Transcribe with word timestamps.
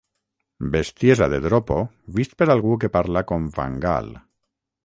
Bestiesa 0.75 1.27
de 1.33 1.39
dropo 1.43 1.77
vist 2.17 2.35
per 2.41 2.49
algú 2.57 2.75
que 2.85 2.93
parla 2.99 3.27
com 3.33 3.47
Van 3.59 3.81
Gaal. 3.85 4.15